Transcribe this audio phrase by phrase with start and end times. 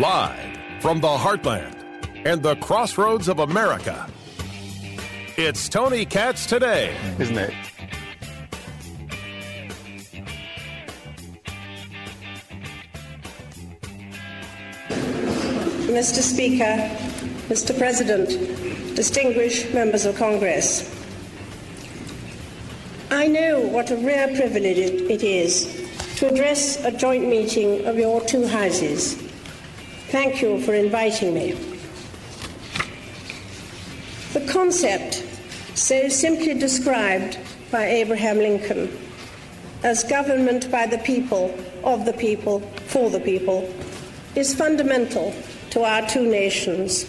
[0.00, 1.76] Live from the heartland
[2.24, 4.10] and the crossroads of America.
[5.36, 6.96] It's Tony Katz today.
[7.18, 7.52] Isn't it?
[15.92, 16.22] Mr.
[16.22, 16.88] Speaker,
[17.52, 17.76] Mr.
[17.76, 20.88] President, distinguished members of Congress.
[23.10, 25.86] I know what a rare privilege it is
[26.16, 29.29] to address a joint meeting of your two houses.
[30.10, 31.52] Thank you for inviting me.
[34.32, 35.24] The concept,
[35.76, 37.38] so simply described
[37.70, 38.90] by Abraham Lincoln
[39.84, 43.72] as government by the people, of the people, for the people,
[44.34, 45.32] is fundamental
[45.70, 47.06] to our two nations.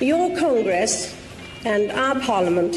[0.00, 1.14] Your Congress
[1.66, 2.74] and our Parliament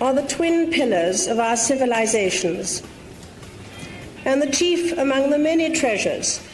[0.00, 2.84] are the twin pillars of our civilizations
[4.24, 6.47] and the chief among the many treasures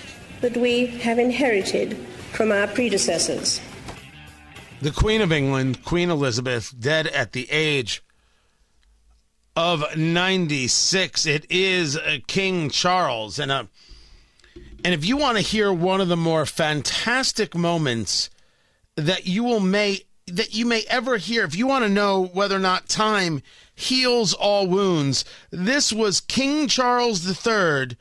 [0.44, 1.96] that we have inherited
[2.32, 3.62] from our predecessors.
[4.82, 8.02] The Queen of England, Queen Elizabeth, dead at the age
[9.56, 11.24] of 96.
[11.24, 13.38] It is uh, King Charles.
[13.38, 13.64] And, uh,
[14.84, 18.28] and if you want to hear one of the more fantastic moments
[18.96, 22.56] that you will may that you may ever hear, if you want to know whether
[22.56, 23.42] or not time
[23.74, 27.96] heals all wounds, this was King Charles III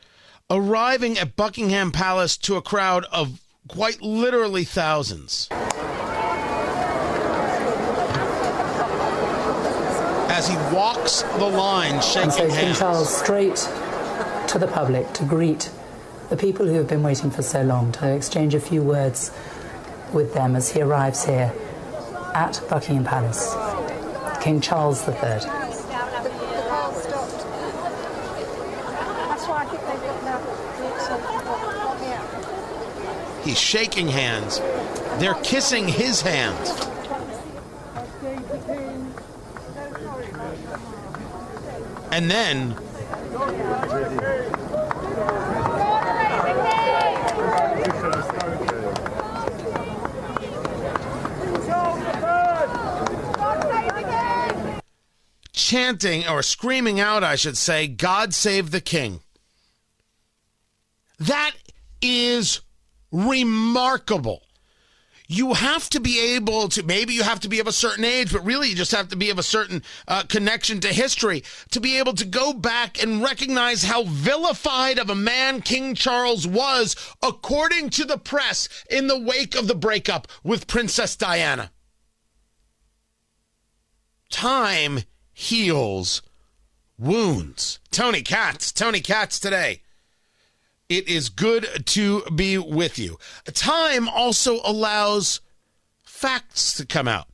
[0.54, 5.48] arriving at Buckingham Palace to a crowd of quite literally thousands.
[10.30, 12.80] As he walks the line, shaking and so King hands.
[12.80, 13.56] Charles straight
[14.48, 15.72] to the public to greet
[16.30, 19.32] the people who have been waiting for so long, to exchange a few words
[20.14, 21.52] with them as he arrives here
[22.36, 23.56] at Buckingham Palace.
[24.44, 25.63] King Charles III.
[33.44, 34.60] He's shaking hands.
[35.20, 36.70] They're kissing his hands.
[42.12, 42.76] And then
[55.74, 59.22] chanting or screaming out, I should say, God save the king.
[61.18, 61.54] That
[62.00, 62.62] is
[63.14, 64.42] remarkable.
[65.30, 68.34] You have to be able to, maybe you have to be of a certain age,
[68.34, 71.80] but really you just have to be of a certain uh, connection to history to
[71.80, 76.96] be able to go back and recognize how vilified of a man King Charles was,
[77.22, 81.72] according to the press, in the wake of the breakup with Princess Diana.
[84.30, 85.00] Time
[85.32, 86.22] heals
[86.98, 87.80] wounds.
[87.92, 89.83] Tony Katz, Tony Katz today.
[90.94, 93.18] It is good to be with you.
[93.52, 95.42] Time also allows
[96.04, 97.26] facts to come out.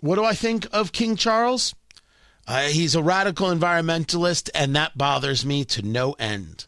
[0.00, 1.76] What do I think of King Charles?
[2.44, 6.66] Uh, he's a radical environmentalist, and that bothers me to no end.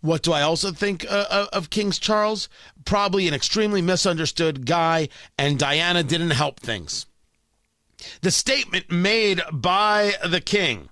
[0.00, 2.48] What do I also think uh, of King Charles?
[2.86, 7.04] Probably an extremely misunderstood guy, and Diana didn't help things.
[8.22, 10.88] The statement made by the king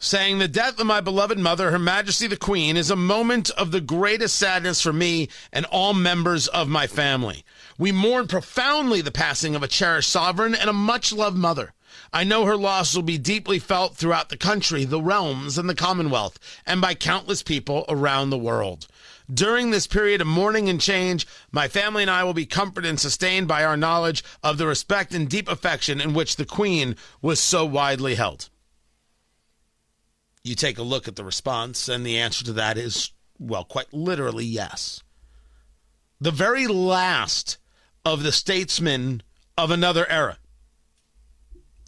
[0.00, 3.70] saying, The death of my beloved mother, Her Majesty the Queen, is a moment of
[3.70, 7.44] the greatest sadness for me and all members of my family.
[7.78, 11.74] We mourn profoundly the passing of a cherished sovereign and a much loved mother.
[12.14, 15.74] I know her loss will be deeply felt throughout the country, the realms, and the
[15.74, 18.86] Commonwealth, and by countless people around the world.
[19.32, 22.98] During this period of mourning and change, my family and I will be comforted and
[22.98, 27.38] sustained by our knowledge of the respect and deep affection in which the Queen was
[27.38, 28.48] so widely held.
[30.42, 33.92] You take a look at the response, and the answer to that is, well, quite
[33.92, 35.02] literally, yes.
[36.20, 37.58] The very last
[38.04, 39.22] of the statesmen
[39.56, 40.38] of another era.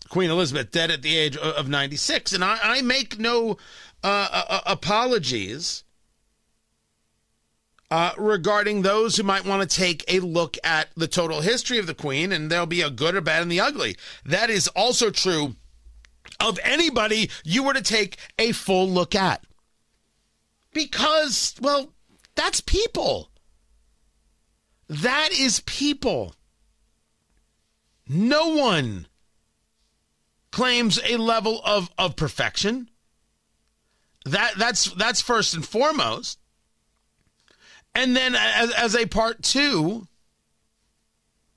[0.08, 2.34] Queen Elizabeth dead at the age of 96.
[2.34, 3.56] And I, I make no
[4.04, 5.84] uh, uh, apologies
[7.90, 11.86] uh, regarding those who might want to take a look at the total history of
[11.86, 13.96] the Queen, and there'll be a good or bad and the ugly.
[14.24, 15.56] That is also true
[16.42, 19.44] of anybody you were to take a full look at.
[20.72, 21.92] Because, well,
[22.34, 23.30] that's people.
[24.88, 26.34] That is people.
[28.08, 29.06] No one
[30.50, 32.90] claims a level of, of perfection.
[34.24, 36.38] That that's that's first and foremost.
[37.94, 40.06] And then as, as a part two,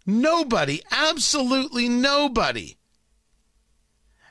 [0.06, 2.78] nobody, absolutely nobody,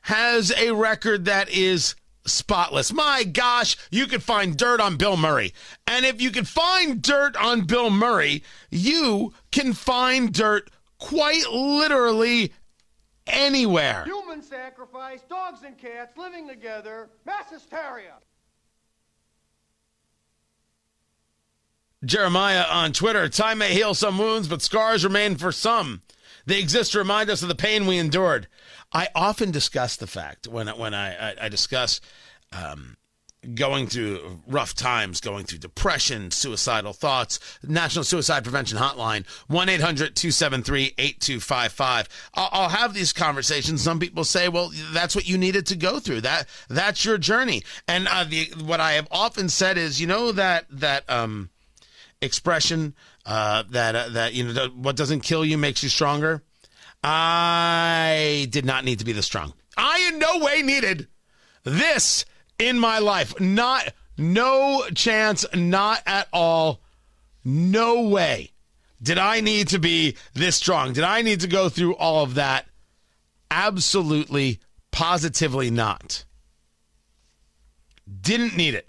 [0.05, 1.95] has a record that is
[2.27, 2.93] spotless.
[2.93, 5.55] My gosh, you could find dirt on Bill Murray.
[5.87, 12.53] And if you can find dirt on Bill Murray, you can find dirt quite literally
[13.27, 14.05] anywhere.
[14.05, 18.15] Human sacrifice, dogs and cats living together, mass hysteria.
[22.05, 26.03] Jeremiah on Twitter Time may heal some wounds, but scars remain for some.
[26.45, 28.49] They exist to remind us of the pain we endured.
[28.95, 32.01] I often discuss the fact when when I, I, I discuss
[32.53, 32.97] um,
[33.55, 40.17] going through rough times, going through depression, suicidal thoughts, National Suicide Prevention Hotline, 1 800
[40.17, 42.09] 273 8255.
[42.35, 43.83] I'll have these conversations.
[43.83, 46.23] Some people say, well, that's what you needed to go through.
[46.23, 47.65] That That's your journey.
[47.87, 51.51] And uh, the, what I have often said is, you know, that, that, um,
[52.23, 52.95] expression
[53.27, 56.43] uh, that uh, that you know what doesn't kill you makes you stronger.
[57.07, 59.53] I did not need to be this strong.
[59.77, 61.07] I in no way needed
[61.63, 62.25] this
[62.59, 63.39] in my life.
[63.39, 66.81] Not no chance, not at all.
[67.45, 68.53] No way
[69.03, 70.95] did I need to be this strong.
[70.95, 72.67] Did I need to go through all of that?
[73.51, 74.61] Absolutely,
[74.91, 76.25] positively not.
[78.21, 78.89] Didn't need it.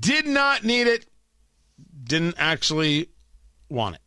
[0.00, 1.06] Did not need it
[2.02, 3.10] didn't actually
[3.68, 4.00] want it.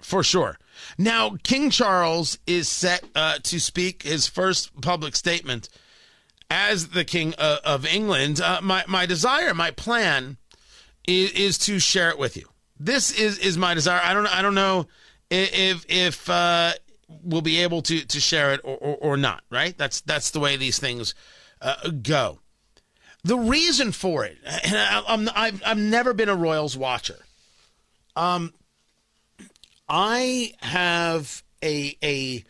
[0.00, 0.58] For sure.
[0.98, 5.68] Now, King Charles is set uh, to speak his first public statement
[6.50, 8.40] as the King uh, of England.
[8.40, 10.38] Uh, my, my desire, my plan
[11.06, 12.48] is, is to share it with you.
[12.78, 14.00] This is, is my desire.
[14.02, 14.86] I don't I don't know
[15.30, 16.72] if if uh,
[17.22, 19.42] we'll be able to to share it or, or, or, not.
[19.50, 19.76] Right?
[19.76, 21.14] That's that's the way these things
[21.62, 22.40] uh, go.
[23.24, 25.02] The reason for it, and I,
[25.34, 27.18] I've, I've never been a Royals watcher.
[28.14, 28.52] Um,
[29.88, 32.44] I have a a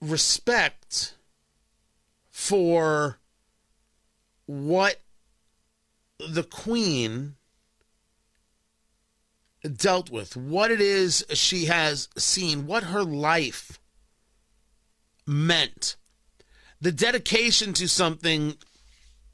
[0.00, 1.14] respect
[2.30, 3.18] for
[4.46, 5.00] what
[6.18, 7.34] the Queen
[9.76, 13.78] dealt with, what it is she has seen, what her life
[15.26, 15.96] meant,
[16.80, 18.56] the dedication to something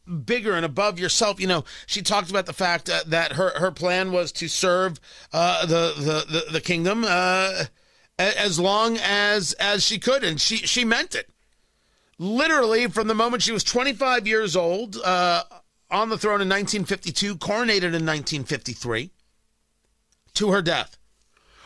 [0.07, 1.41] bigger and above yourself.
[1.41, 5.01] You know, she talked about the fact uh, that her her plan was to serve
[5.33, 7.65] uh, the, the, the the kingdom uh,
[8.19, 11.31] as long as as she could, and she she meant it.
[12.19, 15.43] Literally, from the moment she was 25 years old, uh,
[15.91, 19.11] on the throne in 1952, coronated in 1953,
[20.35, 20.99] to her death.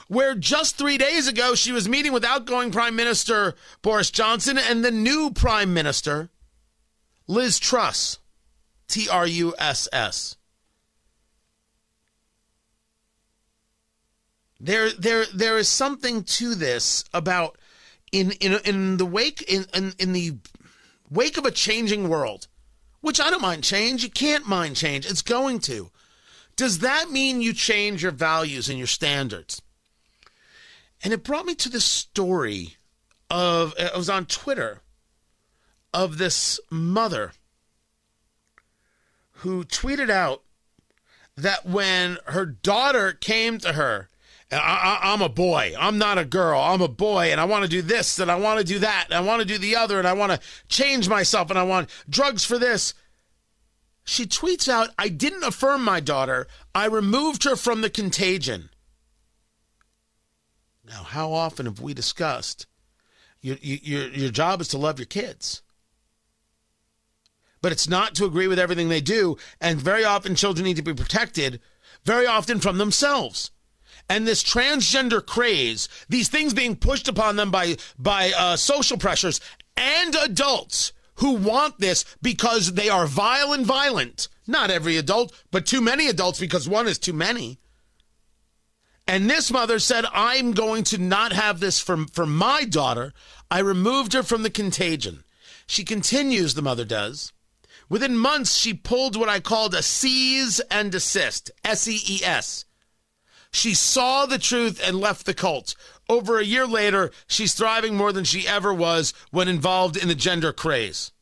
[0.08, 4.82] Where just three days ago she was meeting with outgoing Prime Minister Boris Johnson and
[4.82, 6.30] the new Prime Minister,
[7.26, 8.18] Liz Truss.
[8.88, 10.36] T R U S S.
[14.60, 17.56] There, there, there is something to this about
[18.10, 20.38] in in in the wake in, in in the
[21.10, 22.48] wake of a changing world,
[23.00, 24.02] which I don't mind change.
[24.02, 25.06] You can't mind change.
[25.06, 25.90] It's going to.
[26.56, 29.62] Does that mean you change your values and your standards?
[31.04, 32.76] And it brought me to the story
[33.30, 34.80] of it was on Twitter
[35.94, 37.32] of this mother
[39.38, 40.42] who tweeted out
[41.36, 44.08] that when her daughter came to her,
[44.50, 45.74] I, am a boy.
[45.78, 46.60] I'm not a girl.
[46.60, 49.06] I'm a boy, and I want to do this, and I want to do that,
[49.06, 51.64] and I want to do the other, and I want to change myself, and I
[51.64, 52.94] want drugs for this.
[54.04, 56.46] She tweets out, I didn't affirm my daughter.
[56.74, 58.70] I removed her from the contagion.
[60.84, 62.66] Now, how often have we discussed
[63.42, 65.62] your, your, your job is to love your kids?
[67.60, 69.36] But it's not to agree with everything they do.
[69.60, 71.60] And very often, children need to be protected,
[72.04, 73.50] very often from themselves.
[74.08, 79.40] And this transgender craze, these things being pushed upon them by by uh, social pressures
[79.76, 84.28] and adults who want this because they are vile and violent.
[84.46, 87.58] Not every adult, but too many adults because one is too many.
[89.06, 93.12] And this mother said, I'm going to not have this for, for my daughter.
[93.50, 95.24] I removed her from the contagion.
[95.66, 97.32] She continues, the mother does.
[97.88, 102.66] Within months, she pulled what I called a seize and desist, S E E S.
[103.50, 105.74] She saw the truth and left the cult.
[106.08, 110.14] Over a year later, she's thriving more than she ever was when involved in the
[110.14, 111.12] gender craze.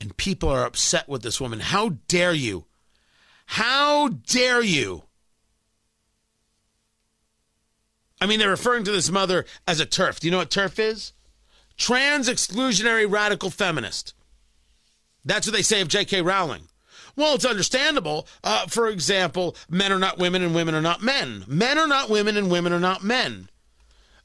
[0.00, 1.60] And people are upset with this woman.
[1.60, 2.66] How dare you?
[3.46, 5.04] How dare you?
[8.20, 10.20] I mean, they're referring to this mother as a TERF.
[10.20, 11.12] Do you know what TERF is?
[11.76, 14.14] Trans exclusionary radical feminist.
[15.24, 16.22] That's what they say of J.K.
[16.22, 16.68] Rowling.
[17.16, 18.28] Well, it's understandable.
[18.44, 21.44] Uh, for example, men are not women and women are not men.
[21.46, 23.48] Men are not women and women are not men.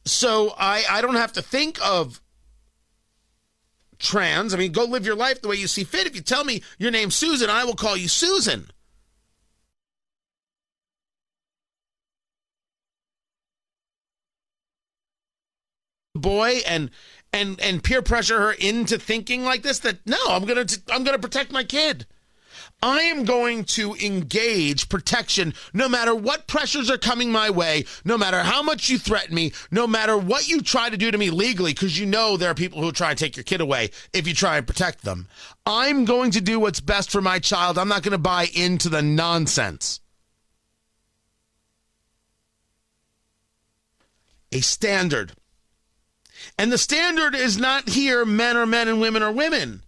[0.04, 2.22] So I, I don't have to think of
[3.98, 4.54] trans.
[4.54, 6.08] I mean, go live your life the way you see fit.
[6.08, 8.70] If you tell me your name's Susan, I will call you Susan.
[16.14, 16.92] Boy, and
[17.34, 19.80] and and peer pressure her into thinking like this.
[19.80, 22.06] That no, I'm gonna I'm gonna protect my kid.
[22.84, 28.18] I am going to engage protection no matter what pressures are coming my way, no
[28.18, 31.30] matter how much you threaten me, no matter what you try to do to me
[31.30, 34.28] legally, because you know there are people who try and take your kid away if
[34.28, 35.28] you try and protect them.
[35.64, 37.78] I'm going to do what's best for my child.
[37.78, 40.00] I'm not going to buy into the nonsense.
[44.52, 45.34] A standard.
[46.58, 49.84] And the standard is not here men are men and women are women.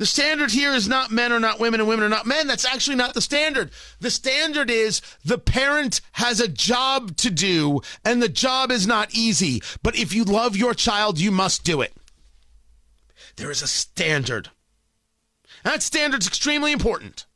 [0.00, 2.46] The standard here is not men are not women and women are not men.
[2.46, 3.70] That's actually not the standard.
[4.00, 9.14] The standard is the parent has a job to do, and the job is not
[9.14, 9.62] easy.
[9.82, 11.92] But if you love your child, you must do it.
[13.36, 14.48] There is a standard.
[15.64, 17.26] And that standard's extremely important.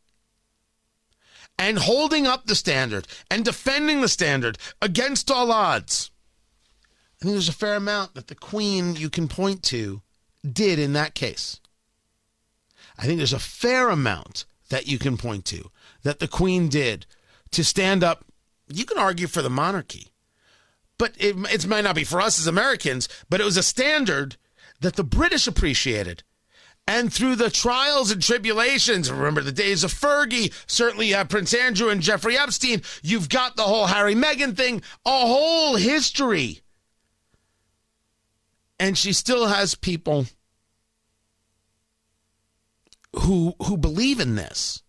[1.58, 6.10] And holding up the standard and defending the standard against all odds.
[7.24, 10.02] I think there's a fair amount that the Queen you can point to
[10.46, 11.58] did in that case.
[12.98, 15.70] I think there's a fair amount that you can point to
[16.02, 17.06] that the Queen did
[17.52, 18.26] to stand up.
[18.68, 20.12] You can argue for the monarchy,
[20.98, 24.36] but it, it might not be for us as Americans, but it was a standard
[24.82, 26.24] that the British appreciated.
[26.86, 31.88] And through the trials and tribulations, remember the days of Fergie, certainly have Prince Andrew
[31.88, 36.60] and Jeffrey Epstein, you've got the whole Harry Meghan thing, a whole history.
[38.78, 40.26] And she still has people
[43.16, 44.82] who who believe in this.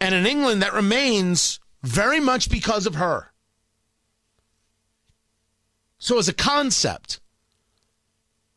[0.00, 3.32] And in England that remains very much because of her.
[5.98, 7.20] So as a concept,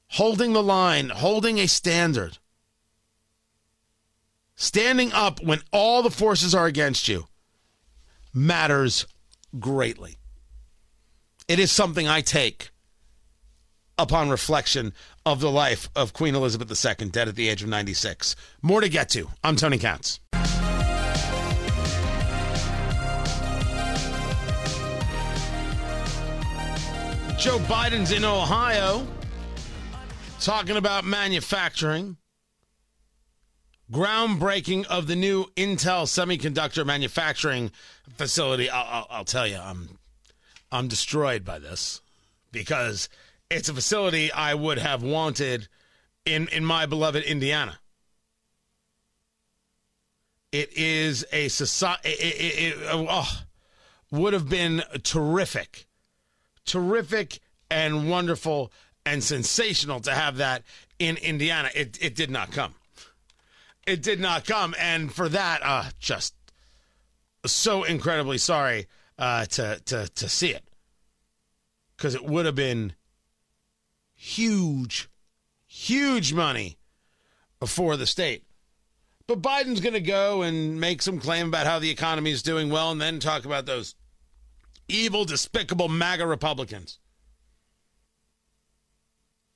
[0.08, 2.38] holding the line, holding a standard,
[4.56, 7.28] standing up when all the forces are against you
[8.34, 9.06] matters
[9.60, 10.18] greatly.
[11.48, 12.73] It is something I take
[13.98, 14.94] upon reflection
[15.26, 18.36] of the life of Queen Elizabeth II, dead at the age of 96.
[18.62, 19.30] More to get to.
[19.44, 20.20] I'm Tony Katz.
[27.38, 29.06] Joe Biden's in Ohio
[30.40, 32.16] talking about manufacturing.
[33.92, 37.72] Groundbreaking of the new Intel semiconductor manufacturing
[38.16, 38.70] facility.
[38.70, 40.00] I'll, I'll, I'll tell you, I'm
[40.72, 42.02] I'm destroyed by this
[42.52, 43.10] because
[43.54, 45.68] it's a facility I would have wanted
[46.26, 47.80] in in my beloved Indiana.
[50.52, 52.10] It is a society.
[52.10, 53.42] It, it, it oh,
[54.12, 55.88] would have been terrific,
[56.66, 58.72] terrific and wonderful
[59.06, 60.64] and sensational to have that
[61.00, 61.70] in Indiana.
[61.76, 62.76] It it did not come.
[63.86, 66.34] It did not come, and for that, uh, just
[67.46, 70.64] so incredibly sorry uh, to to to see it
[71.98, 72.94] because it would have been
[74.24, 75.10] huge,
[75.68, 76.78] huge money
[77.66, 78.46] for the state.
[79.28, 82.70] But Biden's going to go and make some claim about how the economy is doing
[82.70, 83.96] well and then talk about those
[84.88, 87.00] evil, despicable MAGA Republicans.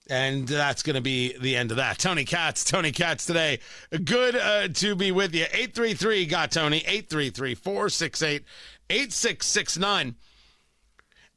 [0.10, 1.98] And that's going to be the end of that.
[1.98, 3.60] Tony Katz, Tony Katz today.
[3.92, 5.44] Good uh, to be with you.
[5.44, 8.44] 833 got Tony, 833 468
[8.90, 10.16] 8669.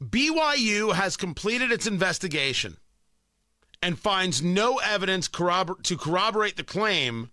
[0.03, 2.77] BYU has completed its investigation
[3.83, 7.31] and finds no evidence corrobor- to corroborate the claim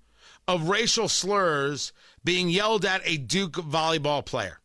[0.47, 1.91] of racial slurs
[2.23, 4.59] being yelled at a Duke volleyball player.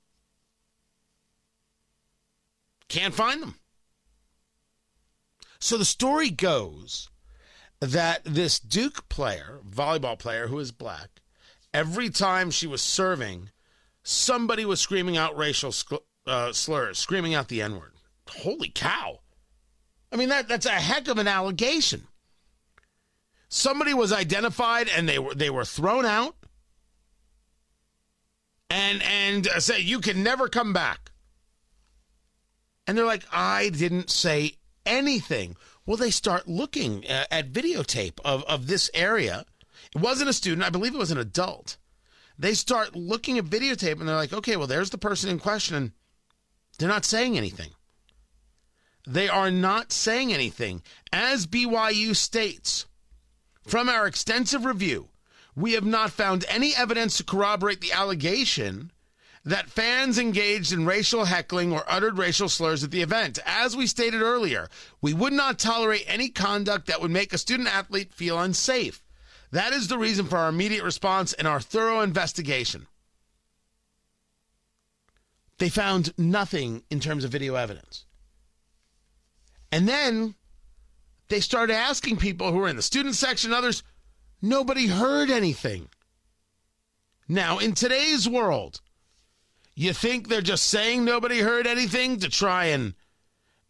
[2.89, 3.57] Can't find them.
[5.59, 7.09] So the story goes
[7.81, 11.21] that this Duke player, volleyball player who is black,
[11.73, 13.51] every time she was serving,
[14.03, 15.75] somebody was screaming out racial
[16.27, 17.95] uh, slurs, screaming out the N word.
[18.29, 19.22] Holy cow.
[20.13, 22.07] I mean, that, that's a heck of an allegation.
[23.49, 26.37] Somebody was identified and they were they were thrown out
[28.71, 31.11] and and say you can never come back.
[32.87, 34.55] And they're like, I didn't say
[34.87, 35.57] anything.
[35.87, 39.45] Well, they start looking uh, at videotape of, of this area.
[39.95, 41.77] It wasn't a student, I believe it was an adult.
[42.39, 45.77] They start looking at videotape and they're like, okay, well, there's the person in question.
[45.77, 45.93] And
[46.79, 47.71] they're not saying anything.
[49.07, 50.83] They are not saying anything.
[51.13, 52.87] As BYU states,
[53.67, 55.09] from our extensive review,
[55.55, 58.93] we have not found any evidence to corroborate the allegation,
[59.45, 63.39] that fans engaged in racial heckling or uttered racial slurs at the event.
[63.45, 64.69] As we stated earlier,
[65.01, 69.03] we would not tolerate any conduct that would make a student athlete feel unsafe.
[69.51, 72.87] That is the reason for our immediate response and our thorough investigation.
[75.59, 78.07] They found nothing in terms of video evidence.
[79.73, 80.35] And then
[81.29, 83.83] they started asking people who were in the student section, others,
[84.43, 85.89] nobody heard anything.
[87.27, 88.83] Now, in today's world,
[89.75, 92.93] you think they're just saying nobody heard anything to try and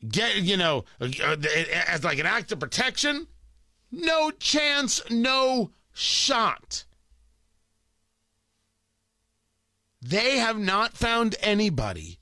[0.06, 1.37] get, you know, uh,
[1.87, 3.28] as like an act of protection?
[3.92, 6.85] No chance, no shot.
[10.00, 12.18] They have not found anybody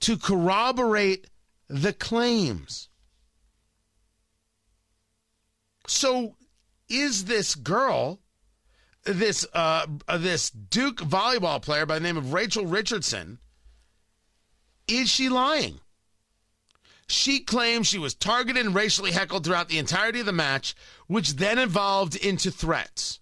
[0.00, 1.26] to corroborate
[1.68, 2.88] the claims.
[5.92, 6.36] So,
[6.88, 8.18] is this girl
[9.04, 9.86] this uh,
[10.18, 13.38] this Duke volleyball player by the name of Rachel Richardson
[14.88, 15.80] is she lying?
[17.06, 20.74] She claims she was targeted and racially heckled throughout the entirety of the match,
[21.08, 23.20] which then evolved into threats.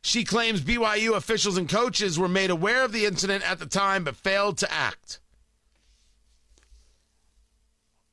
[0.00, 4.04] She claims BYU officials and coaches were made aware of the incident at the time
[4.04, 5.20] but failed to act.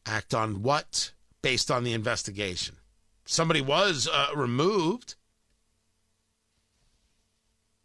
[0.06, 1.12] Act on what?
[1.42, 2.76] Based on the investigation
[3.26, 5.16] somebody was uh, removed.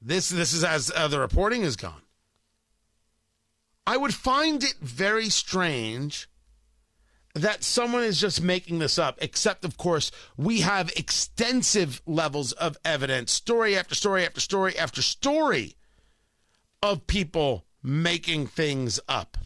[0.00, 2.02] This this is as uh, the reporting has gone.
[3.86, 6.28] I would find it very strange
[7.34, 12.76] that someone is just making this up, except, of course, we have extensive levels of
[12.84, 15.76] evidence, story after story after story after story
[16.82, 19.36] of people making things up.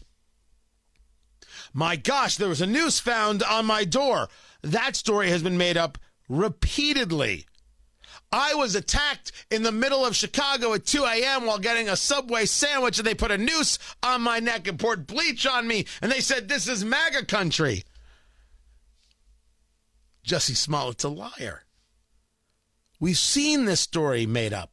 [1.77, 4.29] My gosh, there was a noose found on my door.
[4.61, 5.97] That story has been made up
[6.29, 7.47] repeatedly.
[8.31, 11.45] I was attacked in the middle of Chicago at 2 a.m.
[11.45, 15.05] while getting a Subway sandwich, and they put a noose on my neck and poured
[15.05, 17.83] bleach on me, and they said, This is MAGA country.
[20.25, 21.63] Jussie Smollett's a liar.
[23.01, 24.71] We've seen this story made up.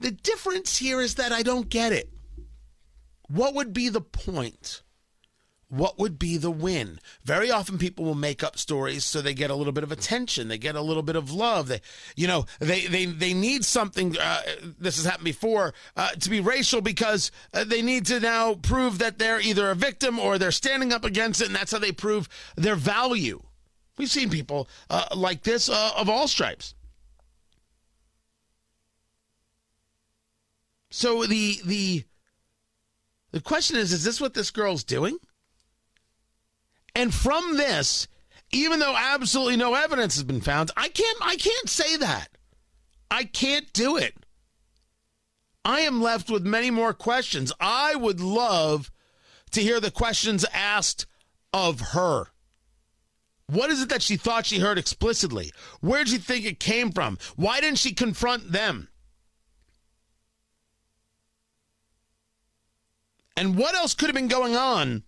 [0.00, 2.10] The difference here is that I don't get it.
[3.28, 4.82] What would be the point?
[5.70, 6.98] What would be the win?
[7.24, 10.48] Very often people will make up stories so they get a little bit of attention,
[10.48, 11.68] they get a little bit of love.
[11.68, 11.80] They,
[12.16, 14.18] you know, they they they need something.
[14.18, 14.42] Uh,
[14.78, 18.98] this has happened before uh, to be racial because uh, they need to now prove
[18.98, 21.92] that they're either a victim or they're standing up against it, and that's how they
[21.92, 23.40] prove their value.
[23.96, 26.74] We've seen people uh, like this uh, of all stripes.
[30.90, 32.04] So the the
[33.30, 35.16] the question is: Is this what this girl's doing?
[36.94, 38.08] And from this,
[38.52, 42.28] even though absolutely no evidence has been found, I can't I can't say that.
[43.10, 44.14] I can't do it.
[45.64, 47.52] I am left with many more questions.
[47.60, 48.90] I would love
[49.52, 51.06] to hear the questions asked
[51.52, 52.26] of her.
[53.46, 55.52] What is it that she thought she heard explicitly?
[55.80, 57.18] Where did she think it came from?
[57.34, 58.88] Why didn't she confront them?
[63.36, 65.02] And what else could have been going on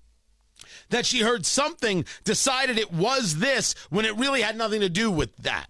[0.93, 5.11] that she heard something, decided it was this when it really had nothing to do
[5.11, 5.67] with that.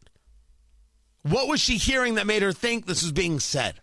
[1.22, 3.80] What was she hearing that made her think this was being said?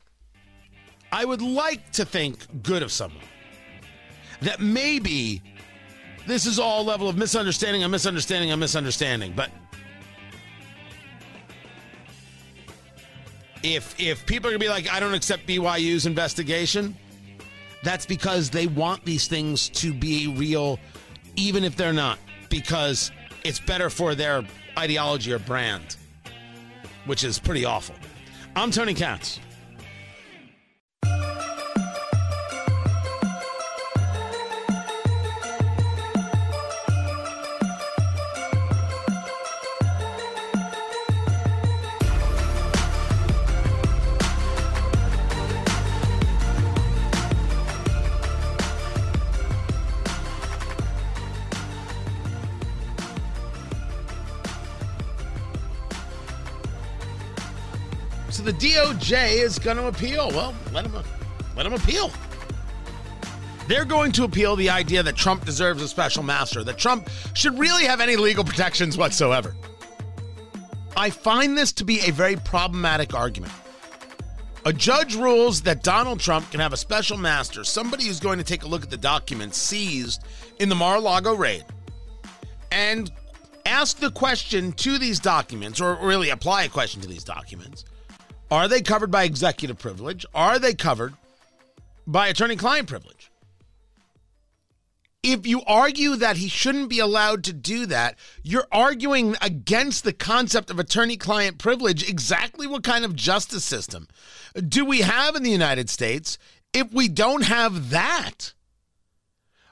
[1.12, 3.23] I would like to think good of someone.
[4.41, 5.41] That maybe
[6.28, 9.34] this is all level of misunderstanding, a misunderstanding, a misunderstanding.
[9.34, 9.49] But
[13.63, 16.97] if if people are gonna be like, I don't accept BYU's investigation,
[17.82, 20.80] that's because they want these things to be real
[21.35, 23.11] even if they're not, because
[23.43, 24.43] it's better for their
[24.77, 25.95] ideology or brand,
[27.05, 27.95] which is pretty awful.
[28.55, 29.39] I'm Tony Katz.
[58.51, 60.29] The DOJ is going to appeal.
[60.29, 61.03] Well, let them
[61.55, 62.12] let them appeal.
[63.67, 67.59] They're going to appeal the idea that Trump deserves a special master, that Trump should
[67.59, 69.55] really have any legal protections whatsoever.
[70.97, 73.53] I find this to be a very problematic argument.
[74.65, 78.43] A judge rules that Donald Trump can have a special master, somebody who's going to
[78.43, 80.23] take a look at the documents seized
[80.59, 81.65] in the Mar a Lago raid,
[82.71, 83.12] and
[83.67, 87.85] ask the question to these documents, or really apply a question to these documents
[88.51, 90.25] Are they covered by executive privilege?
[90.33, 91.13] Are they covered
[92.07, 93.31] by attorney client privilege?
[95.21, 100.13] If you argue that he shouldn't be allowed to do that, you're arguing against the
[100.13, 102.09] concept of attorney client privilege.
[102.09, 104.07] Exactly what kind of justice system
[104.67, 106.38] do we have in the United States
[106.73, 108.53] if we don't have that?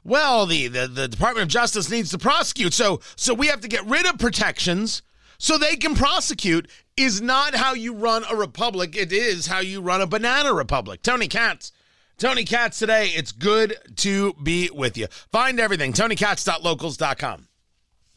[0.03, 3.67] Well, the, the, the Department of Justice needs to prosecute, so so we have to
[3.67, 5.01] get rid of protections
[5.37, 8.95] so they can prosecute is not how you run a republic.
[8.95, 11.01] It is how you run a banana republic.
[11.03, 11.73] Tony Katz.
[12.17, 13.09] Tony Katz today.
[13.09, 15.05] It's good to be with you.
[15.31, 15.93] Find everything.
[15.93, 17.47] TonyKatz.locals.com.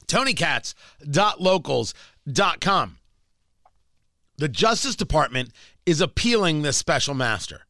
[0.07, 2.97] TonyKatz.locals.com.
[4.39, 5.51] The Justice Department
[5.85, 7.67] is appealing this special master.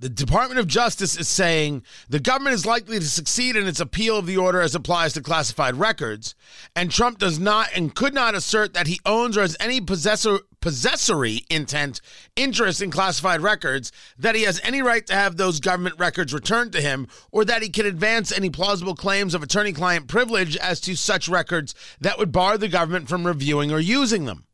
[0.00, 4.16] The Department of Justice is saying the government is likely to succeed in its appeal
[4.16, 6.34] of the order as applies to classified records,
[6.74, 10.38] and Trump does not and could not assert that he owns or has any possessor,
[10.60, 12.00] possessory intent,
[12.34, 16.72] interest in classified records, that he has any right to have those government records returned
[16.72, 20.80] to him, or that he can advance any plausible claims of attorney client privilege as
[20.80, 24.46] to such records that would bar the government from reviewing or using them.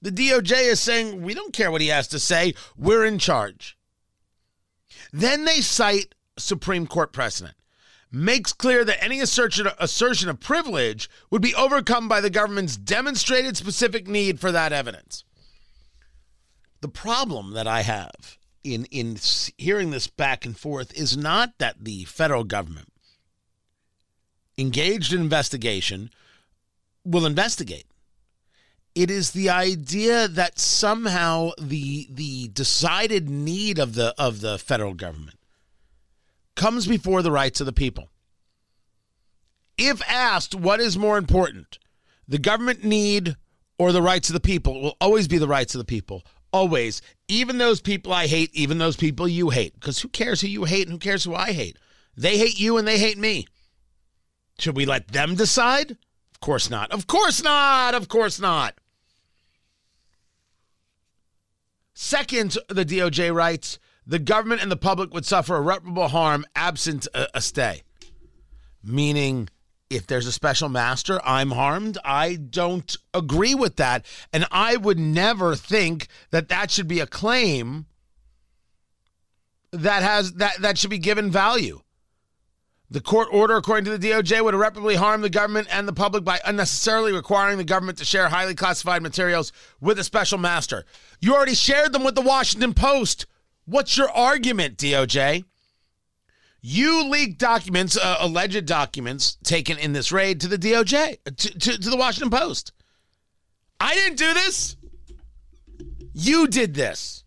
[0.00, 3.74] The DOJ is saying, we don't care what he has to say, we're in charge.
[5.12, 7.54] Then they cite Supreme Court precedent.
[8.10, 13.56] Makes clear that any assertion, assertion of privilege would be overcome by the government's demonstrated
[13.56, 15.24] specific need for that evidence.
[16.80, 19.18] The problem that I have in, in
[19.58, 22.88] hearing this back and forth is not that the federal government
[24.56, 26.10] engaged in investigation
[27.04, 27.86] will investigate.
[28.98, 34.92] It is the idea that somehow the the decided need of the of the federal
[34.92, 35.38] government
[36.56, 38.08] comes before the rights of the people.
[39.76, 41.78] If asked what is more important,
[42.26, 43.36] the government need
[43.78, 46.24] or the rights of the people, will always be the rights of the people.
[46.52, 47.00] Always.
[47.28, 49.74] Even those people I hate, even those people you hate.
[49.74, 51.78] Because who cares who you hate and who cares who I hate?
[52.16, 53.46] They hate you and they hate me.
[54.58, 55.92] Should we let them decide?
[55.92, 56.90] Of course not.
[56.90, 57.94] Of course not.
[57.94, 58.74] Of course not.
[62.00, 67.26] Second, the DOJ writes the government and the public would suffer irreparable harm absent a,
[67.34, 67.82] a stay.
[68.84, 69.48] Meaning,
[69.90, 71.98] if there's a special master, I'm harmed.
[72.04, 74.06] I don't agree with that.
[74.32, 77.86] And I would never think that that should be a claim
[79.72, 81.80] that has that that should be given value.
[82.90, 86.24] The court order, according to the DOJ, would irreparably harm the government and the public
[86.24, 90.84] by unnecessarily requiring the government to share highly classified materials with a special master.
[91.20, 93.26] You already shared them with the Washington Post.
[93.66, 95.44] What's your argument, DOJ?
[96.62, 101.78] You leaked documents, uh, alleged documents taken in this raid to the DOJ, to, to,
[101.78, 102.72] to the Washington Post.
[103.78, 104.76] I didn't do this.
[106.14, 107.24] You did this.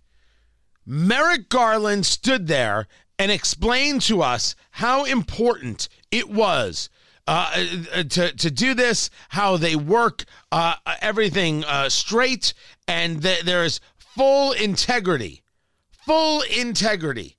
[0.85, 2.87] Merrick Garland stood there
[3.21, 6.89] and explain to us how important it was
[7.27, 12.55] uh, uh, to to do this, how they work, uh, everything uh, straight,
[12.87, 15.43] and th- there's full integrity,
[15.91, 17.37] full integrity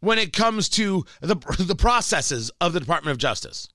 [0.00, 3.68] when it comes to the the processes of the Department of Justice.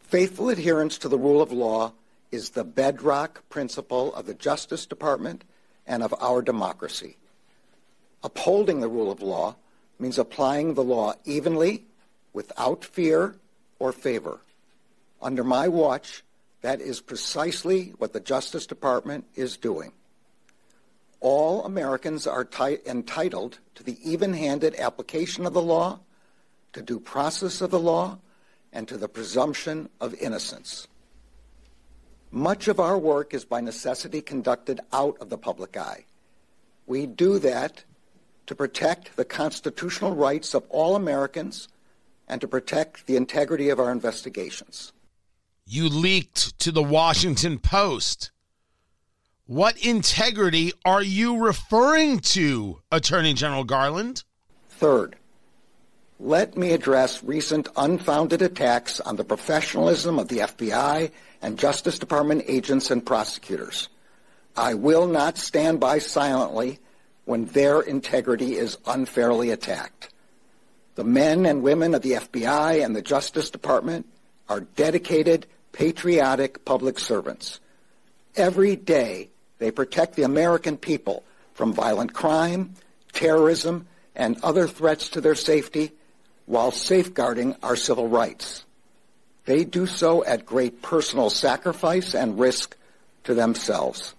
[0.00, 1.94] Faithful adherence to the rule of law
[2.30, 5.44] is the bedrock principle of the Justice Department
[5.86, 7.16] and of our democracy.
[8.22, 9.56] Upholding the rule of law
[10.04, 11.82] means applying the law evenly,
[12.34, 13.36] without fear
[13.78, 14.38] or favor.
[15.22, 16.22] Under my watch,
[16.60, 19.92] that is precisely what the Justice Department is doing.
[21.20, 26.00] All Americans are t- entitled to the even handed application of the law,
[26.74, 28.18] to due process of the law,
[28.74, 30.86] and to the presumption of innocence.
[32.30, 36.04] Much of our work is by necessity conducted out of the public eye.
[36.86, 37.84] We do that
[38.46, 41.68] to protect the constitutional rights of all Americans
[42.28, 44.92] and to protect the integrity of our investigations.
[45.66, 48.30] You leaked to the Washington Post.
[49.46, 54.24] What integrity are you referring to, Attorney General Garland?
[54.70, 55.16] Third,
[56.18, 61.10] let me address recent unfounded attacks on the professionalism of the FBI
[61.42, 63.88] and Justice Department agents and prosecutors.
[64.56, 66.78] I will not stand by silently
[67.24, 70.10] when their integrity is unfairly attacked.
[70.94, 74.06] The men and women of the FBI and the Justice Department
[74.48, 77.60] are dedicated, patriotic public servants.
[78.36, 82.74] Every day, they protect the American people from violent crime,
[83.12, 85.92] terrorism, and other threats to their safety
[86.46, 88.64] while safeguarding our civil rights.
[89.46, 92.76] They do so at great personal sacrifice and risk
[93.24, 94.14] to themselves.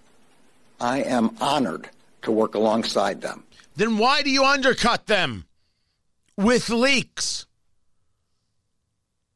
[0.80, 1.90] I am honored
[2.26, 3.44] to work alongside them.
[3.76, 5.46] Then why do you undercut them
[6.38, 7.46] with leaks?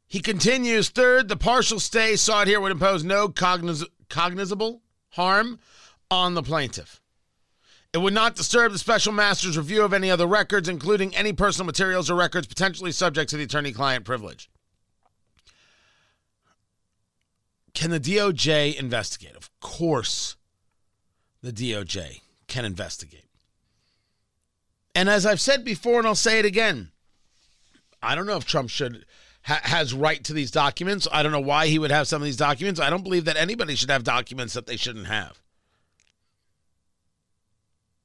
[0.08, 5.60] He continues, third, the partial stay sought here would impose no cogniz- cognizable harm
[6.10, 7.02] on the plaintiff.
[7.93, 11.65] It would not disturb the special master's review of any other records, including any personal
[11.65, 14.49] materials or records potentially subject to the attorney client privilege.
[17.73, 19.36] Can the DOJ investigate?
[19.36, 20.36] Of course,
[21.41, 23.29] the DOJ can investigate.
[24.93, 26.91] And as I've said before, and I'll say it again,
[28.01, 29.05] I don't know if Trump should
[29.43, 31.07] ha- has right to these documents.
[31.12, 32.79] I don't know why he would have some of these documents.
[32.79, 35.39] I don't believe that anybody should have documents that they shouldn't have.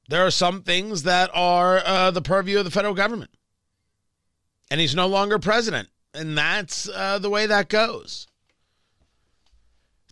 [0.07, 3.31] There are some things that are uh, the purview of the federal government,
[4.69, 8.27] and he's no longer president, and that's uh, the way that goes.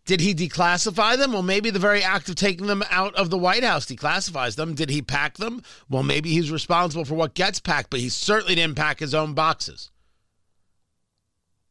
[0.06, 1.32] Did he declassify them?
[1.32, 4.76] Well, maybe the very act of taking them out of the White House declassifies them.
[4.76, 5.64] Did he pack them?
[5.90, 9.34] Well, maybe he's responsible for what gets packed, but he certainly didn't pack his own
[9.34, 9.92] boxes.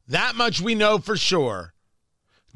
[0.09, 1.75] That much we know for sure.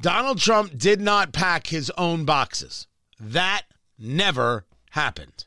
[0.01, 2.87] Donald Trump did not pack his own boxes.
[3.21, 3.63] That
[3.99, 5.45] never happened.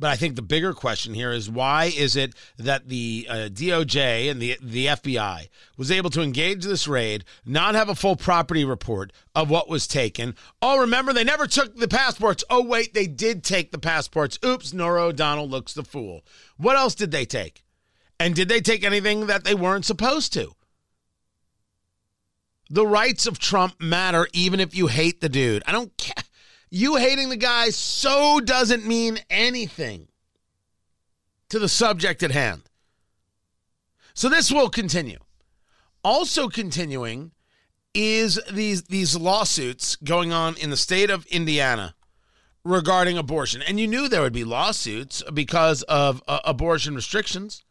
[0.00, 4.30] But I think the bigger question here is why is it that the uh, DOJ
[4.30, 8.64] and the the FBI was able to engage this raid, not have a full property
[8.64, 10.34] report of what was taken?
[10.62, 12.42] Oh, remember they never took the passports.
[12.48, 14.38] Oh, wait, they did take the passports.
[14.42, 16.24] Oops, Norah O'Donnell looks the fool.
[16.56, 17.62] What else did they take?
[18.18, 20.54] And did they take anything that they weren't supposed to?
[22.70, 25.62] The rights of Trump matter even if you hate the dude.
[25.66, 26.24] I don't care.
[26.70, 30.08] You hating the guy so doesn't mean anything
[31.48, 32.62] to the subject at hand.
[34.14, 35.18] So this will continue.
[36.02, 37.32] Also continuing
[37.92, 41.94] is these these lawsuits going on in the state of Indiana
[42.64, 43.62] regarding abortion.
[43.62, 47.64] And you knew there would be lawsuits because of uh, abortion restrictions.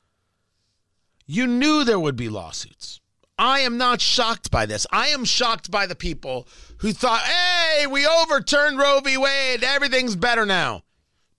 [1.25, 2.99] You knew there would be lawsuits.
[3.39, 4.85] I am not shocked by this.
[4.91, 6.45] I am shocked by the people
[6.79, 9.17] who thought, hey, we overturned Roe v.
[9.17, 9.63] Wade.
[9.63, 10.83] Everything's better now.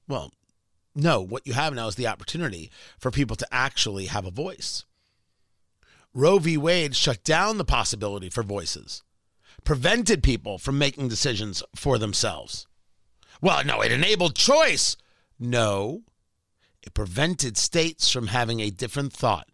[0.08, 0.32] Well,
[0.94, 4.86] no, what you have now is the opportunity for people to actually have a voice.
[6.14, 6.56] Roe v.
[6.56, 9.02] Wade shut down the possibility for voices,
[9.64, 12.66] prevented people from making decisions for themselves.
[13.42, 14.96] Well, no, it enabled choice.
[15.38, 16.04] No,
[16.82, 19.48] it prevented states from having a different thought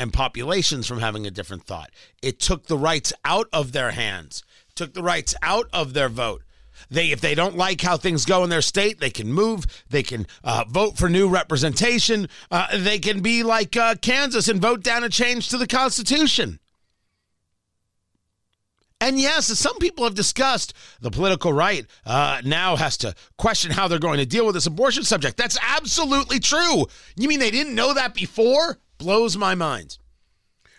[0.00, 1.90] and populations from having a different thought.
[2.22, 4.42] It took the rights out of their hands,
[4.74, 6.42] took the rights out of their vote.
[6.90, 9.66] They, if they don't like how things go in their state, they can move.
[9.90, 12.30] They can uh, vote for new representation.
[12.50, 16.58] Uh, they can be like uh, Kansas and vote down a change to the Constitution.
[19.02, 23.70] And yes, as some people have discussed, the political right uh, now has to question
[23.70, 25.36] how they're going to deal with this abortion subject.
[25.36, 26.86] That's absolutely true.
[27.16, 28.78] You mean they didn't know that before?
[29.00, 29.96] Blows my mind.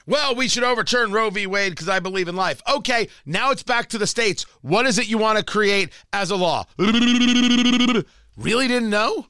[0.06, 1.48] Well, we should overturn Roe v.
[1.48, 2.62] Wade because I believe in life.
[2.72, 4.44] Okay, now it's back to the states.
[4.62, 6.66] What is it you want to create as a law?
[8.38, 9.26] Really didn't know?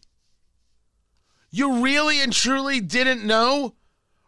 [1.49, 3.73] You really and truly didn't know?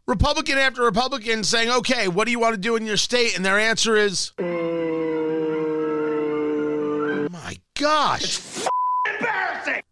[0.08, 3.36] Republican after Republican saying, okay, what do you want to do in your state?
[3.36, 4.32] And their answer is,
[7.32, 8.24] my gosh.
[8.24, 8.68] It's
[9.20, 9.84] embarrassing.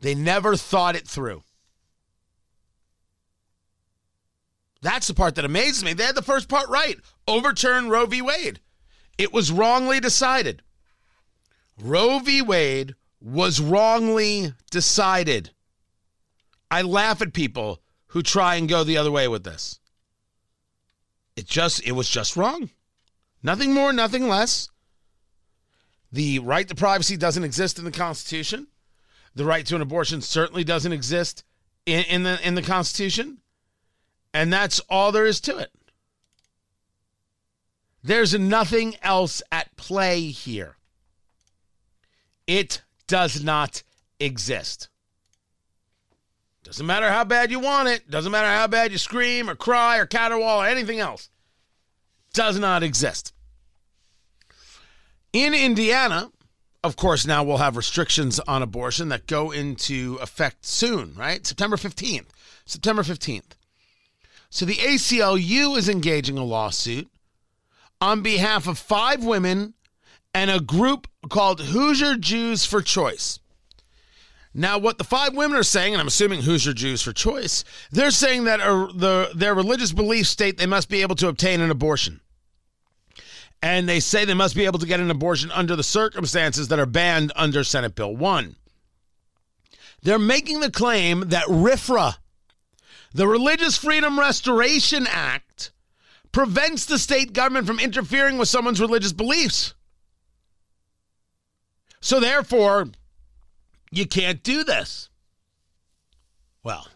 [0.00, 1.42] They never thought it through.
[4.82, 5.92] That's the part that amazes me.
[5.92, 6.98] They had the first part right.
[7.28, 8.22] Overturn Roe v.
[8.22, 8.60] Wade.
[9.18, 10.62] It was wrongly decided.
[11.78, 12.40] Roe v.
[12.40, 15.50] Wade was wrongly decided.
[16.70, 19.78] I laugh at people who try and go the other way with this.
[21.36, 22.70] It just it was just wrong.
[23.42, 24.68] Nothing more, nothing less.
[26.12, 28.66] The right to privacy doesn't exist in the Constitution.
[29.34, 31.44] The right to an abortion certainly doesn't exist
[31.86, 33.38] in, in the in the Constitution.
[34.32, 35.70] And that's all there is to it.
[38.02, 40.76] There's nothing else at play here.
[42.46, 43.82] It does not
[44.18, 44.88] exist.
[46.62, 49.98] Doesn't matter how bad you want it, doesn't matter how bad you scream or cry
[49.98, 51.30] or caterwaul or anything else.
[52.32, 53.32] Does not exist.
[55.32, 56.30] In Indiana,
[56.82, 61.46] of course, now we'll have restrictions on abortion that go into effect soon, right?
[61.46, 62.26] September 15th.
[62.64, 63.52] September 15th.
[64.50, 67.08] So the ACLU is engaging a lawsuit
[68.00, 69.74] on behalf of five women
[70.34, 73.38] and a group called Hoosier Jews for Choice.
[74.52, 78.10] Now, what the five women are saying, and I'm assuming Hoosier Jews for Choice, they're
[78.10, 81.70] saying that uh, the, their religious beliefs state they must be able to obtain an
[81.70, 82.20] abortion.
[83.62, 86.80] And they say they must be able to get an abortion under the circumstances that
[86.80, 88.56] are banned under Senate Bill 1.
[90.02, 92.16] They're making the claim that RFRA,
[93.12, 95.72] the Religious Freedom Restoration Act,
[96.32, 99.74] prevents the state government from interfering with someone's religious beliefs.
[102.00, 102.88] So, therefore,
[103.90, 105.08] you can't do this.
[106.62, 106.88] Well,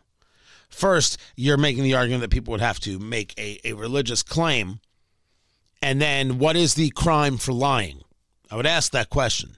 [0.69, 4.81] first, you're making the argument that people would have to make a, a religious claim.
[5.83, 8.03] And then, what is the crime for lying?
[8.51, 9.57] I would ask that question.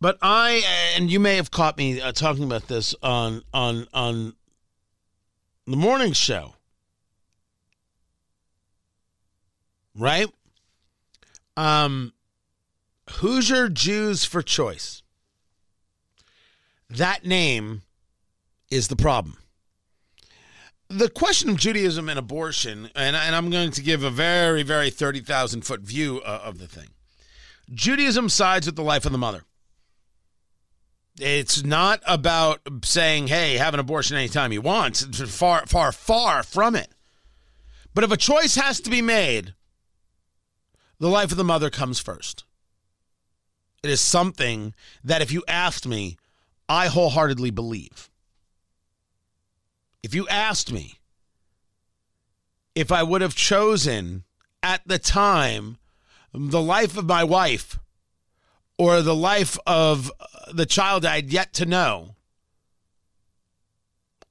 [0.00, 0.62] But I,
[0.96, 4.34] and you may have caught me uh, talking about this on on on
[5.70, 6.54] the morning show,
[9.94, 10.26] right?
[11.56, 12.12] Um,
[13.10, 15.02] Hoosier Jews for Choice.
[16.88, 17.82] That name
[18.70, 19.36] is the problem.
[20.88, 24.88] The question of Judaism and abortion, and, and I'm going to give a very, very
[24.88, 26.88] 30,000 foot view uh, of the thing.
[27.70, 29.44] Judaism sides with the life of the mother.
[31.20, 35.02] It's not about saying, hey, have an abortion anytime you want.
[35.02, 36.88] It's far, far, far from it.
[37.94, 39.54] But if a choice has to be made,
[40.98, 42.44] the life of the mother comes first.
[43.82, 46.16] It is something that, if you asked me,
[46.68, 48.10] I wholeheartedly believe.
[50.02, 50.98] If you asked me
[52.74, 54.24] if I would have chosen
[54.62, 55.78] at the time
[56.32, 57.78] the life of my wife
[58.76, 60.12] or the life of
[60.52, 62.16] the child I'd yet to know,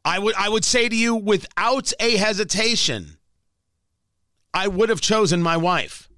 [0.03, 3.17] I would I would say to you without a hesitation,
[4.53, 6.09] I would have chosen my wife.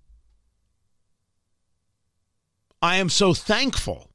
[2.82, 4.10] I am so thankful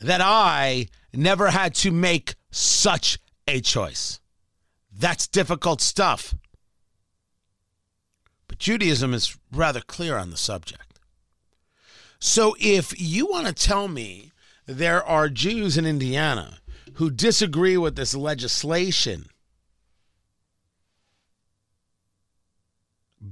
[0.00, 4.20] that I never had to make such a choice.
[4.92, 6.34] That's difficult stuff.
[8.46, 11.00] But Judaism is rather clear on the subject.
[12.18, 14.32] So if you want to tell me
[14.66, 16.58] there are Jews in Indiana
[16.94, 19.26] who disagree with this legislation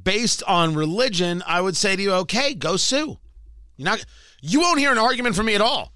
[0.02, 3.18] based on religion, I would say to you, okay, go sue.
[3.76, 4.04] You're not
[4.40, 5.92] you won't hear an argument from me at all.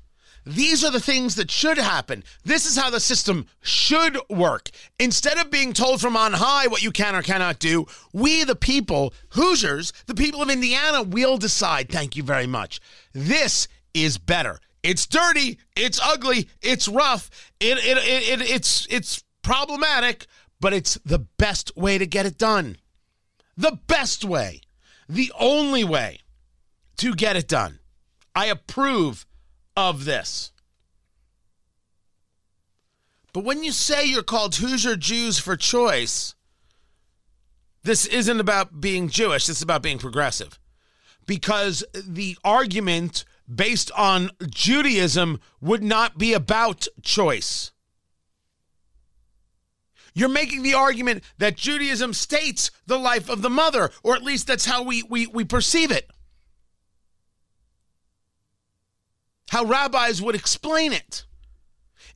[0.49, 2.23] These are the things that should happen.
[2.45, 4.71] This is how the system should work.
[5.01, 8.55] Instead of being told from on high what you can or cannot do, we, the
[8.55, 11.89] people, Hoosiers, the people of Indiana, will decide.
[11.89, 12.81] Thank you very much.
[13.13, 14.61] This is better.
[14.87, 15.59] It's dirty.
[15.75, 16.49] It's ugly.
[16.63, 17.29] It's rough.
[17.59, 20.27] It, it, it, it, it's, it's problematic,
[20.61, 22.77] but it's the best way to get it done.
[23.57, 24.61] The best way.
[25.09, 26.21] The only way
[26.99, 27.81] to get it done.
[28.37, 29.27] I approve
[29.77, 30.53] of this.
[33.33, 36.37] But when you say you're called Hoosier Jews for choice,
[37.83, 40.61] this isn't about being Jewish, this is about being progressive.
[41.27, 47.73] Because the argument based on Judaism would not be about choice.
[50.15, 54.47] You're making the argument that Judaism states the life of the mother, or at least
[54.47, 56.11] that's how we, we, we perceive it.
[59.51, 61.25] how rabbis would explain it.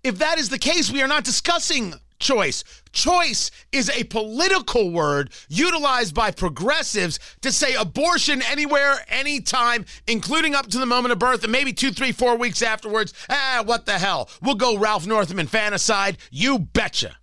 [0.03, 2.62] If that is the case, we are not discussing choice.
[2.92, 10.68] Choice is a political word utilized by progressives to say abortion anywhere, anytime, including up
[10.68, 13.12] to the moment of birth and maybe two, three, four weeks afterwards.
[13.28, 14.28] Ah, what the hell?
[14.42, 16.18] We'll go Ralph Northam infanticide.
[16.30, 17.16] You betcha.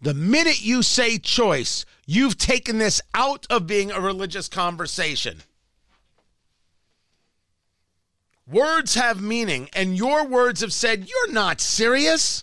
[0.00, 5.42] The minute you say choice, you've taken this out of being a religious conversation.
[8.48, 12.42] Words have meaning, and your words have said, You're not serious.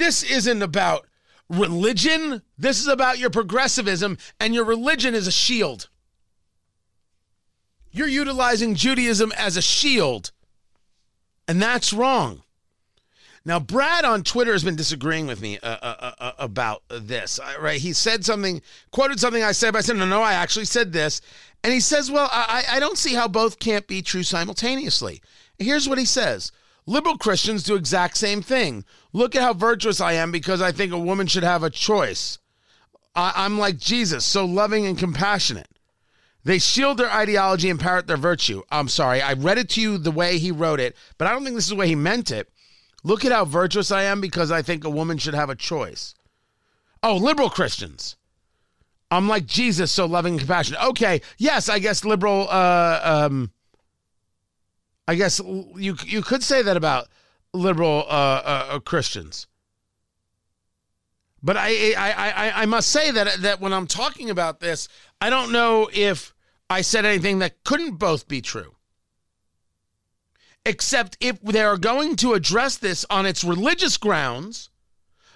[0.00, 1.06] This isn't about
[1.50, 2.40] religion.
[2.56, 5.90] This is about your progressivism, and your religion is a shield.
[7.92, 10.32] You're utilizing Judaism as a shield,
[11.46, 12.44] and that's wrong.
[13.44, 17.38] Now, Brad on Twitter has been disagreeing with me uh, uh, uh, uh about this.
[17.60, 17.78] Right?
[17.78, 20.94] He said something, quoted something I said, but I said, no, no, I actually said
[20.94, 21.20] this.
[21.62, 25.20] And he says, Well, I, I don't see how both can't be true simultaneously.
[25.58, 26.52] Here's what he says
[26.86, 28.84] Liberal Christians do exact same thing.
[29.12, 32.38] Look at how virtuous I am because I think a woman should have a choice.
[33.14, 35.68] I, I'm like Jesus, so loving and compassionate.
[36.42, 38.62] They shield their ideology and parrot their virtue.
[38.70, 41.44] I'm sorry, I read it to you the way he wrote it, but I don't
[41.44, 42.48] think this is the way he meant it.
[43.02, 46.14] Look at how virtuous I am because I think a woman should have a choice.
[47.02, 48.16] Oh, liberal Christians.
[49.10, 50.82] I'm like Jesus, so loving and compassionate.
[50.82, 52.48] Okay, yes, I guess liberal.
[52.48, 53.52] Uh, um,
[55.10, 57.08] I guess you you could say that about
[57.52, 59.48] liberal uh, uh, uh, Christians.
[61.42, 64.86] But I, I, I, I must say that that when I'm talking about this,
[65.20, 66.32] I don't know if
[66.68, 68.76] I said anything that couldn't both be true.
[70.64, 74.70] Except if they are going to address this on its religious grounds,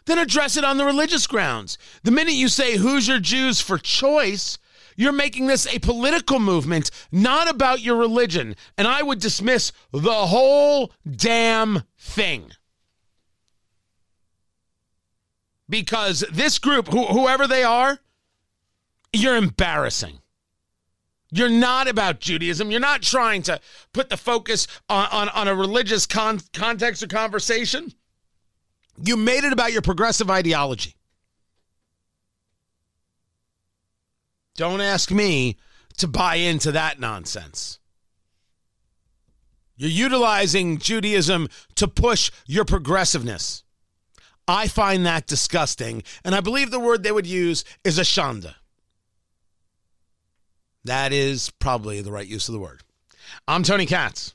[0.04, 1.78] then address it on the religious grounds.
[2.04, 4.56] The minute you say Hoosier Jews for choice,
[4.96, 8.56] you're making this a political movement, not about your religion.
[8.76, 12.52] And I would dismiss the whole damn thing.
[15.68, 17.98] Because this group, wh- whoever they are,
[19.12, 20.18] you're embarrassing.
[21.30, 22.70] You're not about Judaism.
[22.70, 23.60] You're not trying to
[23.92, 27.92] put the focus on, on, on a religious con- context or conversation.
[29.02, 30.94] You made it about your progressive ideology.
[34.56, 35.56] Don't ask me
[35.96, 37.78] to buy into that nonsense.
[39.76, 43.64] You're utilizing Judaism to push your progressiveness.
[44.46, 48.54] I find that disgusting, and I believe the word they would use is a shanda.
[50.84, 52.82] That is probably the right use of the word.
[53.48, 54.34] I'm Tony Katz.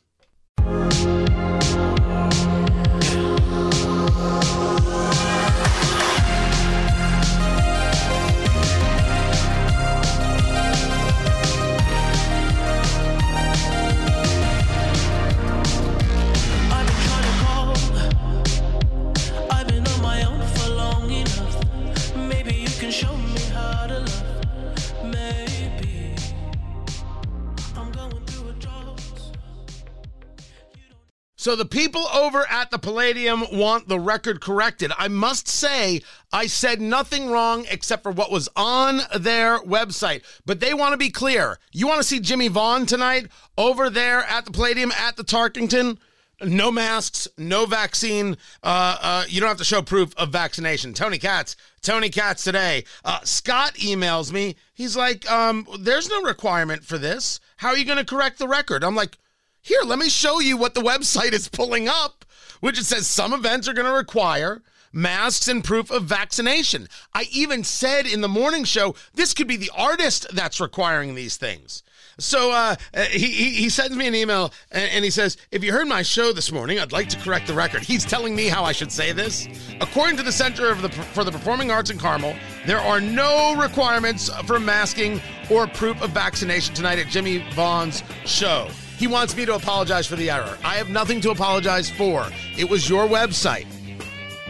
[31.39, 34.91] So the people over at the Palladium want the record corrected.
[34.97, 36.01] I must say,
[36.33, 40.23] I said nothing wrong except for what was on their website.
[40.45, 41.57] But they want to be clear.
[41.71, 43.27] You want to see Jimmie Vaughan tonight
[43.57, 45.97] over there at the Palladium at the Tarkington?
[46.41, 48.35] No masks, no vaccine.
[48.61, 50.93] Uh, uh, you don't have to show proof of vaccination.
[50.93, 52.83] Tony Katz, Tony Katz today.
[53.05, 54.57] Uh, Scott emails me.
[54.73, 57.39] He's like, um, "There's no requirement for this.
[57.55, 59.17] How are you going to correct the record?" I'm like,
[59.61, 62.25] here, let me show you what the website is pulling up,
[62.59, 66.87] which it says some events are going to require masks and proof of vaccination.
[67.13, 71.37] I even said in the morning show, this could be the artist that's requiring these
[71.37, 71.83] things.
[72.17, 72.75] So uh,
[73.11, 76.51] he, he, sends me an email and, he says, If you heard my show this
[76.51, 77.81] morning, I'd like to correct the record.
[77.81, 79.47] He's telling me how I should say this.
[79.79, 82.35] According to the Center the, for the Performing Arts in Carmel,
[82.65, 88.69] there are no requirements for masking or proof of vaccination tonight at Jimmie Vaughan's show.
[88.99, 90.57] He wants me to apologize for the error.
[90.61, 92.27] I have nothing to apologize for.
[92.57, 93.65] It was your website.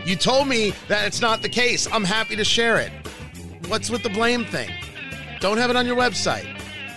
[0.06, 1.88] You told me that it's not the case.
[1.91, 2.91] I'm happy to share it.
[3.68, 4.72] What's with the blame thing?
[5.39, 6.47] Don't have it on your website.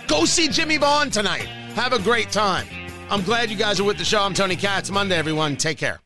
[0.07, 1.45] Go see Jimmie Vaughan tonight.
[1.75, 2.65] Have a great time.
[3.11, 4.23] I'm glad you guys are with the show.
[4.23, 4.89] I'm Tony Katz.
[4.89, 5.55] Monday, everyone.
[5.55, 6.02] Take care.